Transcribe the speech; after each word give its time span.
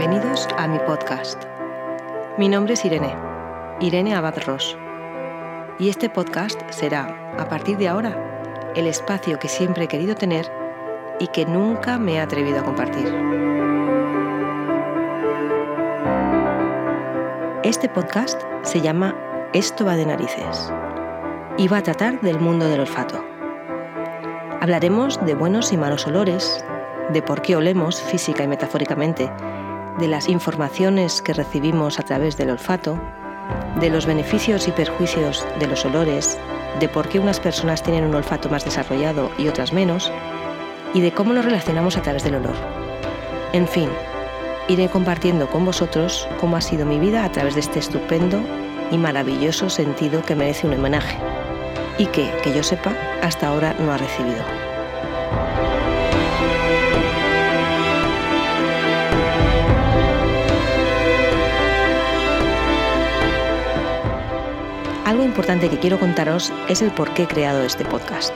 Bienvenidos 0.00 0.48
a 0.56 0.66
mi 0.66 0.78
podcast. 0.78 1.44
Mi 2.38 2.48
nombre 2.48 2.72
es 2.72 2.86
Irene, 2.86 3.14
Irene 3.80 4.14
Abad 4.14 4.34
Ross. 4.46 4.74
Y 5.78 5.90
este 5.90 6.08
podcast 6.08 6.58
será, 6.70 7.34
a 7.38 7.46
partir 7.50 7.76
de 7.76 7.88
ahora, 7.88 8.72
el 8.74 8.86
espacio 8.86 9.38
que 9.38 9.48
siempre 9.48 9.84
he 9.84 9.88
querido 9.88 10.14
tener 10.14 10.50
y 11.18 11.26
que 11.26 11.44
nunca 11.44 11.98
me 11.98 12.14
he 12.14 12.20
atrevido 12.20 12.60
a 12.60 12.64
compartir. 12.64 13.14
Este 17.62 17.90
podcast 17.90 18.40
se 18.62 18.80
llama 18.80 19.14
Esto 19.52 19.84
va 19.84 19.96
de 19.96 20.06
narices 20.06 20.72
y 21.58 21.68
va 21.68 21.76
a 21.76 21.82
tratar 21.82 22.22
del 22.22 22.40
mundo 22.40 22.66
del 22.70 22.80
olfato. 22.80 23.22
Hablaremos 24.62 25.22
de 25.26 25.34
buenos 25.34 25.74
y 25.74 25.76
malos 25.76 26.06
olores, 26.06 26.64
de 27.12 27.20
por 27.20 27.42
qué 27.42 27.54
olemos 27.54 28.00
física 28.00 28.42
y 28.44 28.48
metafóricamente, 28.48 29.30
de 30.00 30.08
las 30.08 30.28
informaciones 30.28 31.20
que 31.20 31.34
recibimos 31.34 32.00
a 32.00 32.02
través 32.02 32.36
del 32.36 32.50
olfato, 32.50 32.98
de 33.78 33.90
los 33.90 34.06
beneficios 34.06 34.66
y 34.66 34.72
perjuicios 34.72 35.46
de 35.58 35.66
los 35.66 35.84
olores, 35.84 36.38
de 36.80 36.88
por 36.88 37.08
qué 37.08 37.18
unas 37.18 37.38
personas 37.38 37.82
tienen 37.82 38.04
un 38.04 38.14
olfato 38.14 38.48
más 38.48 38.64
desarrollado 38.64 39.30
y 39.38 39.48
otras 39.48 39.72
menos, 39.72 40.10
y 40.94 41.02
de 41.02 41.12
cómo 41.12 41.34
nos 41.34 41.44
relacionamos 41.44 41.96
a 41.96 42.02
través 42.02 42.24
del 42.24 42.36
olor. 42.36 42.56
En 43.52 43.68
fin, 43.68 43.90
iré 44.68 44.88
compartiendo 44.88 45.48
con 45.50 45.64
vosotros 45.64 46.26
cómo 46.40 46.56
ha 46.56 46.60
sido 46.60 46.86
mi 46.86 46.98
vida 46.98 47.24
a 47.24 47.30
través 47.30 47.54
de 47.54 47.60
este 47.60 47.78
estupendo 47.78 48.40
y 48.90 48.96
maravilloso 48.96 49.68
sentido 49.68 50.22
que 50.22 50.34
merece 50.34 50.66
un 50.66 50.74
homenaje 50.74 51.18
y 51.98 52.06
que, 52.06 52.32
que 52.42 52.54
yo 52.54 52.62
sepa, 52.62 52.96
hasta 53.22 53.48
ahora 53.48 53.76
no 53.78 53.92
ha 53.92 53.98
recibido. 53.98 54.42
Algo 65.20 65.28
importante 65.28 65.68
que 65.68 65.78
quiero 65.78 66.00
contaros 66.00 66.50
es 66.66 66.80
el 66.80 66.92
por 66.92 67.12
qué 67.12 67.24
he 67.24 67.26
creado 67.26 67.62
este 67.62 67.84
podcast. 67.84 68.34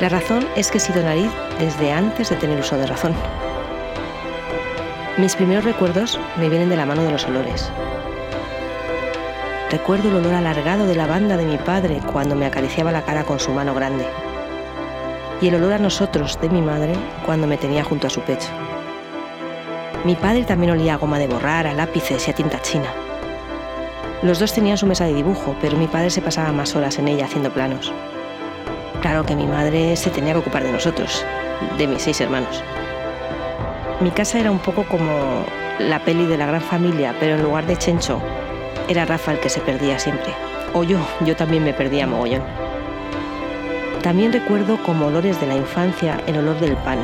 La 0.00 0.08
razón 0.08 0.46
es 0.54 0.70
que 0.70 0.78
he 0.78 0.80
sido 0.80 1.02
nariz 1.02 1.32
desde 1.58 1.90
antes 1.90 2.30
de 2.30 2.36
tener 2.36 2.60
uso 2.60 2.78
de 2.78 2.86
razón. 2.86 3.12
Mis 5.16 5.34
primeros 5.34 5.64
recuerdos 5.64 6.20
me 6.36 6.48
vienen 6.48 6.68
de 6.68 6.76
la 6.76 6.86
mano 6.86 7.02
de 7.02 7.10
los 7.10 7.24
olores. 7.24 7.72
Recuerdo 9.72 10.10
el 10.10 10.14
olor 10.14 10.34
alargado 10.34 10.86
de 10.86 10.94
la 10.94 11.08
banda 11.08 11.36
de 11.36 11.46
mi 11.46 11.56
padre 11.56 12.00
cuando 12.12 12.36
me 12.36 12.46
acariciaba 12.46 12.92
la 12.92 13.02
cara 13.02 13.24
con 13.24 13.40
su 13.40 13.50
mano 13.50 13.74
grande. 13.74 14.06
Y 15.40 15.48
el 15.48 15.56
olor 15.56 15.72
a 15.72 15.78
nosotros 15.78 16.40
de 16.40 16.50
mi 16.50 16.62
madre 16.62 16.92
cuando 17.26 17.48
me 17.48 17.56
tenía 17.56 17.82
junto 17.82 18.06
a 18.06 18.10
su 18.10 18.20
pecho. 18.20 18.50
Mi 20.04 20.14
padre 20.14 20.44
también 20.44 20.70
olía 20.70 20.94
a 20.94 20.98
goma 20.98 21.18
de 21.18 21.26
borrar, 21.26 21.66
a 21.66 21.74
lápices 21.74 22.28
y 22.28 22.30
a 22.30 22.34
tinta 22.36 22.62
china. 22.62 23.07
Los 24.22 24.40
dos 24.40 24.52
tenían 24.52 24.76
su 24.76 24.86
mesa 24.86 25.04
de 25.04 25.14
dibujo, 25.14 25.54
pero 25.60 25.76
mi 25.76 25.86
padre 25.86 26.10
se 26.10 26.20
pasaba 26.20 26.50
más 26.50 26.74
horas 26.74 26.98
en 26.98 27.06
ella 27.06 27.26
haciendo 27.26 27.52
planos. 27.52 27.92
Claro 29.00 29.24
que 29.24 29.36
mi 29.36 29.46
madre 29.46 29.94
se 29.94 30.10
tenía 30.10 30.32
que 30.32 30.40
ocupar 30.40 30.64
de 30.64 30.72
nosotros, 30.72 31.24
de 31.78 31.86
mis 31.86 32.02
seis 32.02 32.20
hermanos. 32.20 32.64
Mi 34.00 34.10
casa 34.10 34.40
era 34.40 34.50
un 34.50 34.58
poco 34.58 34.82
como 34.84 35.44
la 35.78 36.00
peli 36.00 36.26
de 36.26 36.36
la 36.36 36.46
gran 36.46 36.60
familia, 36.60 37.14
pero 37.20 37.36
en 37.36 37.44
lugar 37.44 37.66
de 37.66 37.76
Chencho, 37.76 38.20
era 38.88 39.04
Rafa 39.04 39.32
el 39.32 39.38
que 39.38 39.48
se 39.48 39.60
perdía 39.60 40.00
siempre. 40.00 40.34
O 40.74 40.82
yo, 40.82 40.98
yo 41.24 41.36
también 41.36 41.62
me 41.62 41.72
perdía 41.72 42.08
mogollón. 42.08 42.42
También 44.02 44.32
recuerdo 44.32 44.82
como 44.82 45.06
olores 45.06 45.40
de 45.40 45.46
la 45.46 45.54
infancia 45.54 46.20
el 46.26 46.38
olor 46.38 46.58
del 46.58 46.76
pan, 46.78 46.98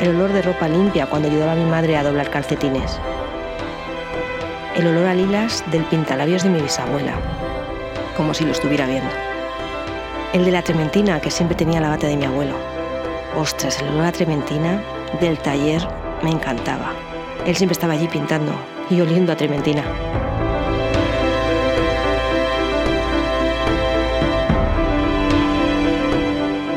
el 0.00 0.16
olor 0.16 0.32
de 0.32 0.42
ropa 0.42 0.68
limpia 0.68 1.06
cuando 1.06 1.28
ayudaba 1.28 1.52
a 1.52 1.56
mi 1.56 1.64
madre 1.64 1.96
a 1.96 2.02
doblar 2.02 2.30
calcetines, 2.30 2.98
el 4.74 4.86
olor 4.86 5.06
a 5.06 5.14
lilas 5.14 5.62
del 5.70 5.84
pintalabios 5.84 6.44
de 6.44 6.48
mi 6.48 6.60
bisabuela, 6.60 7.12
como 8.16 8.32
si 8.32 8.44
lo 8.44 8.52
estuviera 8.52 8.86
viendo. 8.86 9.10
El 10.32 10.44
de 10.46 10.50
la 10.50 10.62
trementina 10.62 11.20
que 11.20 11.30
siempre 11.30 11.56
tenía 11.56 11.80
la 11.80 11.90
bata 11.90 12.06
de 12.06 12.16
mi 12.16 12.24
abuelo. 12.24 12.56
Ostras, 13.36 13.80
el 13.82 13.88
olor 13.88 14.06
a 14.06 14.12
trementina 14.12 14.82
del 15.20 15.38
taller 15.38 15.86
me 16.22 16.30
encantaba. 16.30 16.92
Él 17.44 17.54
siempre 17.54 17.72
estaba 17.72 17.92
allí 17.92 18.08
pintando 18.08 18.52
y 18.88 19.00
oliendo 19.00 19.32
a 19.32 19.36
trementina. 19.36 19.84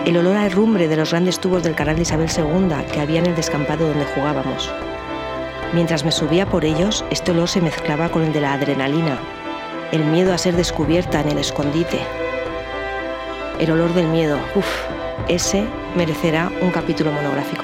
El 0.06 0.18
olor 0.18 0.36
a 0.36 0.46
herrumbre 0.46 0.88
de 0.88 0.98
los 0.98 1.12
grandes 1.12 1.40
tubos 1.40 1.64
del 1.64 1.76
canal 1.76 1.96
de 1.96 2.02
Isabel 2.02 2.30
II 2.30 2.92
que 2.92 3.00
había 3.00 3.20
en 3.20 3.28
el 3.28 3.36
descampado 3.36 3.88
donde 3.88 4.06
jugábamos. 4.06 4.72
Mientras 5.74 6.06
me 6.06 6.12
subía 6.12 6.46
por 6.46 6.64
ellos, 6.64 7.04
este 7.10 7.32
olor 7.32 7.50
se 7.50 7.62
mezclaba 7.62 8.10
con 8.10 8.24
el 8.24 8.34
de 8.34 8.42
la 8.42 8.54
adrenalina, 8.54 9.18
el 9.92 10.06
miedo 10.06 10.34
a 10.34 10.38
ser 10.38 10.56
descubierta 10.56 11.22
en 11.22 11.30
el 11.30 11.38
escondite. 11.38 12.00
El 13.60 13.72
olor 13.72 13.94
del 13.94 14.08
miedo, 14.08 14.40
uff, 14.56 14.68
ese 15.28 15.66
merecerá 15.96 16.52
un 16.62 16.72
capítulo 16.72 17.12
monográfico. 17.12 17.64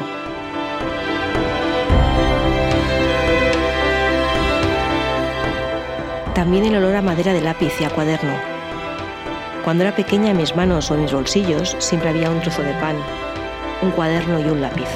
También 6.33 6.65
el 6.65 6.75
olor 6.75 6.95
a 6.95 7.01
madera 7.01 7.33
de 7.33 7.41
lápiz 7.41 7.73
y 7.79 7.83
a 7.83 7.89
cuaderno. 7.89 8.33
Cuando 9.63 9.83
era 9.83 9.95
pequeña 9.95 10.31
en 10.31 10.37
mis 10.37 10.55
manos 10.55 10.89
o 10.89 10.95
en 10.95 11.03
mis 11.03 11.13
bolsillos 11.13 11.75
siempre 11.79 12.09
había 12.09 12.31
un 12.31 12.41
trozo 12.41 12.63
de 12.63 12.73
pan, 12.75 12.95
un 13.81 13.91
cuaderno 13.91 14.39
y 14.39 14.45
un 14.45 14.61
lápiz 14.61 14.87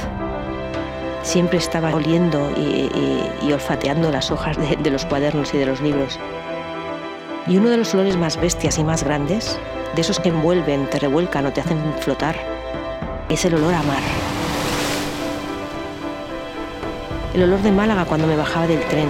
siempre 1.25 1.57
estaba 1.57 1.93
oliendo 1.93 2.51
y, 2.55 3.51
olfateando 3.51 4.11
las 4.11 4.31
hojas 4.31 4.57
de, 4.57 4.77
de 4.77 4.89
los 4.91 5.05
cuadernos 5.05 5.53
y 5.53 5.57
de 5.57 5.65
los 5.65 5.81
libros. 5.81 6.19
Y 7.47 7.57
uno 7.57 7.69
de 7.69 7.77
los 7.77 7.93
olores 7.93 8.15
más 8.15 8.39
bestias 8.39 8.77
y 8.77 8.83
más 8.83 9.03
grandes, 9.03 9.59
de 9.95 10.01
esos 10.01 10.19
que 10.19 10.29
envuelven, 10.29 10.89
te 10.89 10.99
revuelcan 10.99 11.45
o 11.45 11.51
te 11.51 11.61
hacen 11.61 11.79
flotar, 11.99 12.35
es 13.29 13.43
el 13.45 13.55
olor 13.55 13.73
a 13.73 13.83
mar. 13.83 14.01
El 17.33 17.43
olor 17.43 17.61
de 17.61 17.71
Málaga 17.71 18.05
cuando 18.05 18.27
me 18.27 18.37
bajaba 18.37 18.67
del 18.67 18.81
tren, 18.85 19.09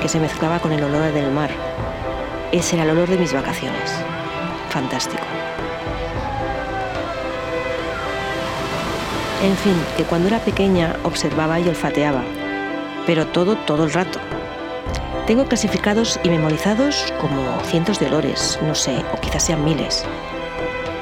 que 0.00 0.08
se 0.08 0.18
mezclaba 0.18 0.58
con 0.58 0.72
el 0.72 0.82
olor 0.82 1.12
del 1.12 1.30
mar. 1.30 1.50
Ese 2.52 2.76
era 2.76 2.84
el 2.84 2.90
olor 2.90 3.08
de 3.08 3.18
mis 3.18 3.32
vacaciones. 3.32 3.92
Fantástico. 4.70 5.37
En 9.40 9.56
fin, 9.56 9.74
que 9.96 10.02
cuando 10.02 10.26
era 10.26 10.40
pequeña 10.40 10.96
observaba 11.04 11.60
y 11.60 11.68
olfateaba, 11.68 12.24
pero 13.06 13.28
todo, 13.28 13.54
todo 13.54 13.84
el 13.84 13.92
rato. 13.92 14.18
Tengo 15.28 15.44
clasificados 15.44 16.18
y 16.24 16.28
memorizados 16.28 17.12
como 17.20 17.60
cientos 17.60 18.00
de 18.00 18.06
olores, 18.06 18.58
no 18.66 18.74
sé, 18.74 18.96
o 19.14 19.20
quizás 19.20 19.44
sean 19.44 19.64
miles. 19.64 20.04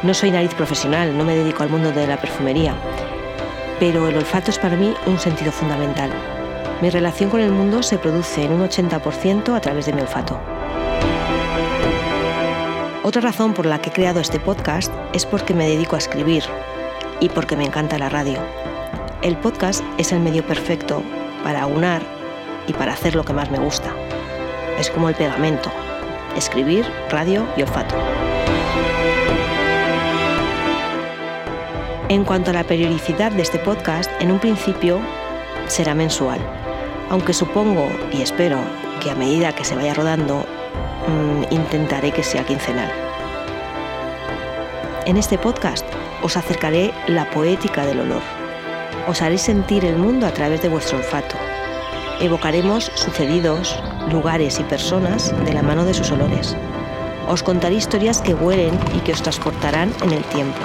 No 0.02 0.12
soy 0.12 0.32
nariz 0.32 0.52
profesional, 0.52 1.16
no 1.16 1.24
me 1.24 1.34
dedico 1.34 1.62
al 1.62 1.70
mundo 1.70 1.92
de 1.92 2.06
la 2.06 2.20
perfumería, 2.20 2.74
pero 3.80 4.06
el 4.06 4.16
olfato 4.16 4.50
es 4.50 4.58
para 4.58 4.76
mí 4.76 4.92
un 5.06 5.18
sentido 5.18 5.50
fundamental. 5.50 6.10
Mi 6.82 6.90
relación 6.90 7.30
con 7.30 7.40
el 7.40 7.52
mundo 7.52 7.82
se 7.82 7.96
produce 7.96 8.44
en 8.44 8.52
un 8.52 8.68
80% 8.68 9.54
a 9.54 9.60
través 9.60 9.86
de 9.86 9.94
mi 9.94 10.02
olfato. 10.02 10.38
Otra 13.02 13.22
razón 13.22 13.54
por 13.54 13.64
la 13.64 13.80
que 13.80 13.88
he 13.88 13.92
creado 13.94 14.20
este 14.20 14.40
podcast 14.40 14.92
es 15.14 15.24
porque 15.24 15.54
me 15.54 15.68
dedico 15.68 15.94
a 15.94 16.00
escribir, 16.00 16.44
y 17.20 17.28
porque 17.28 17.56
me 17.56 17.64
encanta 17.64 17.98
la 17.98 18.08
radio. 18.08 18.38
El 19.22 19.36
podcast 19.36 19.82
es 19.98 20.12
el 20.12 20.20
medio 20.20 20.46
perfecto 20.46 21.02
para 21.42 21.62
aunar 21.62 22.02
y 22.66 22.72
para 22.72 22.92
hacer 22.92 23.14
lo 23.14 23.24
que 23.24 23.32
más 23.32 23.50
me 23.50 23.58
gusta. 23.58 23.94
Es 24.78 24.90
como 24.90 25.08
el 25.08 25.14
pegamento, 25.14 25.70
escribir, 26.36 26.84
radio 27.10 27.46
y 27.56 27.62
olfato. 27.62 27.94
En 32.08 32.24
cuanto 32.24 32.50
a 32.50 32.54
la 32.54 32.64
periodicidad 32.64 33.32
de 33.32 33.42
este 33.42 33.58
podcast, 33.58 34.10
en 34.20 34.30
un 34.30 34.38
principio 34.38 35.00
será 35.66 35.94
mensual, 35.94 36.38
aunque 37.10 37.32
supongo 37.32 37.88
y 38.12 38.22
espero 38.22 38.58
que 39.02 39.10
a 39.10 39.14
medida 39.16 39.54
que 39.54 39.64
se 39.64 39.74
vaya 39.74 39.94
rodando, 39.94 40.44
mm, 41.08 41.52
intentaré 41.52 42.12
que 42.12 42.22
sea 42.22 42.44
quincenal. 42.44 42.92
En 45.06 45.16
este 45.16 45.38
podcast 45.38 45.86
os 46.20 46.36
acercaré 46.36 46.92
la 47.06 47.30
poética 47.30 47.86
del 47.86 48.00
olor. 48.00 48.22
Os 49.06 49.22
haré 49.22 49.38
sentir 49.38 49.84
el 49.84 49.98
mundo 49.98 50.26
a 50.26 50.32
través 50.32 50.62
de 50.62 50.68
vuestro 50.68 50.98
olfato. 50.98 51.36
Evocaremos 52.20 52.90
sucedidos, 52.96 53.80
lugares 54.10 54.58
y 54.58 54.64
personas 54.64 55.32
de 55.44 55.52
la 55.52 55.62
mano 55.62 55.84
de 55.84 55.94
sus 55.94 56.10
olores. 56.10 56.56
Os 57.28 57.44
contaré 57.44 57.76
historias 57.76 58.20
que 58.20 58.34
huelen 58.34 58.76
y 58.96 58.98
que 58.98 59.12
os 59.12 59.22
transportarán 59.22 59.94
en 60.02 60.10
el 60.10 60.24
tiempo. 60.24 60.58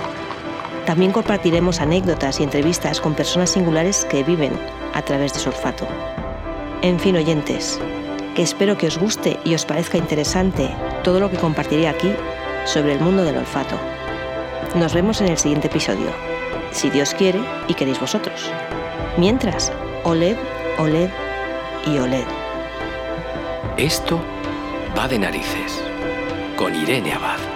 También 0.87 1.11
compartiremos 1.11 1.79
anécdotas 1.79 2.39
y 2.39 2.43
entrevistas 2.43 2.99
con 2.99 3.13
personas 3.13 3.51
singulares 3.51 4.05
que 4.05 4.23
viven 4.23 4.53
a 4.95 5.03
través 5.03 5.33
de 5.33 5.39
su 5.39 5.49
olfato. 5.49 5.85
En 6.81 6.99
fin, 6.99 7.15
oyentes, 7.15 7.79
que 8.35 8.41
espero 8.41 8.75
que 8.75 8.87
os 8.87 8.97
guste 8.97 9.39
y 9.45 9.53
os 9.53 9.65
parezca 9.65 9.99
interesante 9.99 10.75
todo 11.03 11.19
lo 11.19 11.29
que 11.29 11.37
compartiré 11.37 11.87
aquí 11.87 12.11
sobre 12.65 12.93
el 12.93 13.01
mundo 13.01 13.23
del 13.23 13.37
olfato. 13.37 13.77
Nos 14.75 14.93
vemos 14.93 15.19
en 15.19 15.27
el 15.27 15.37
siguiente 15.37 15.67
episodio, 15.67 16.11
si 16.71 16.89
Dios 16.89 17.13
quiere 17.13 17.41
y 17.67 17.73
queréis 17.73 17.99
vosotros. 17.99 18.49
Mientras, 19.17 19.69
OLED, 20.05 20.37
OLED 20.77 21.09
y 21.87 21.97
OLED. 21.97 22.25
Esto 23.75 24.21
va 24.97 25.09
de 25.09 25.19
narices 25.19 25.83
con 26.55 26.73
Irene 26.73 27.11
Abad. 27.11 27.50